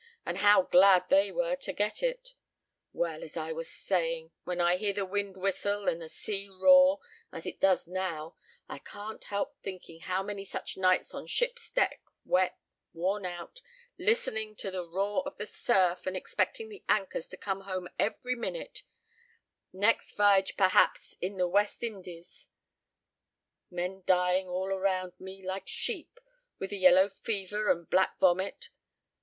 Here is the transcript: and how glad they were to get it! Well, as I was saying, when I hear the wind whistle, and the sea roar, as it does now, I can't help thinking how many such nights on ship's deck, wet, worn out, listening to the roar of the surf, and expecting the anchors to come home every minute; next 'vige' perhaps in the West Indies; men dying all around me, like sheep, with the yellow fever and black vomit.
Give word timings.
and 0.25 0.39
how 0.39 0.63
glad 0.63 1.03
they 1.09 1.31
were 1.31 1.55
to 1.55 1.71
get 1.71 2.01
it! 2.01 2.33
Well, 2.91 3.23
as 3.23 3.37
I 3.37 3.51
was 3.51 3.69
saying, 3.69 4.31
when 4.45 4.59
I 4.59 4.75
hear 4.77 4.93
the 4.93 5.05
wind 5.05 5.37
whistle, 5.37 5.87
and 5.87 6.01
the 6.01 6.09
sea 6.09 6.49
roar, 6.49 6.99
as 7.31 7.45
it 7.45 7.59
does 7.59 7.87
now, 7.87 8.35
I 8.67 8.79
can't 8.79 9.23
help 9.25 9.59
thinking 9.61 9.99
how 9.99 10.23
many 10.23 10.43
such 10.43 10.75
nights 10.75 11.13
on 11.13 11.27
ship's 11.27 11.69
deck, 11.69 12.01
wet, 12.25 12.57
worn 12.93 13.27
out, 13.27 13.61
listening 13.99 14.55
to 14.55 14.71
the 14.71 14.81
roar 14.87 15.21
of 15.27 15.37
the 15.37 15.45
surf, 15.45 16.07
and 16.07 16.17
expecting 16.17 16.69
the 16.69 16.83
anchors 16.89 17.27
to 17.27 17.37
come 17.37 17.61
home 17.61 17.87
every 17.99 18.33
minute; 18.33 18.81
next 19.71 20.17
'vige' 20.17 20.57
perhaps 20.57 21.13
in 21.21 21.37
the 21.37 21.47
West 21.47 21.83
Indies; 21.83 22.49
men 23.69 24.01
dying 24.07 24.47
all 24.49 24.69
around 24.73 25.13
me, 25.19 25.45
like 25.45 25.67
sheep, 25.67 26.19
with 26.57 26.71
the 26.71 26.79
yellow 26.79 27.07
fever 27.07 27.69
and 27.71 27.87
black 27.87 28.17
vomit. 28.17 28.69